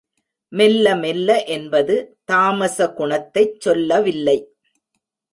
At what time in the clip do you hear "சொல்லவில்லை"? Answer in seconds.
3.61-4.37